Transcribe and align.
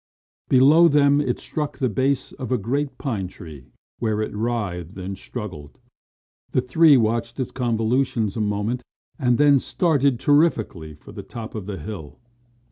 Below 0.49 0.87
them 0.87 1.21
it 1.21 1.39
struck 1.39 1.77
the 1.77 1.87
base 1.87 2.31
of 2.31 2.51
a 2.51 2.57
great 2.57 2.97
pine 2.97 3.27
tree, 3.27 3.67
where 3.99 4.19
it 4.19 4.35
writhed 4.35 4.97
and 4.97 5.15
struggled. 5.15 5.77
The 6.53 6.61
three 6.61 6.97
watched 6.97 7.39
its 7.39 7.51
convolutions 7.51 8.35
a 8.35 8.41
moment 8.41 8.81
and 9.19 9.37
then 9.37 9.59
started 9.59 10.19
terrifically 10.19 10.95
for 10.95 11.11
the 11.11 11.21
top 11.21 11.53
of 11.53 11.67
the 11.67 11.77
hill. 11.77 12.17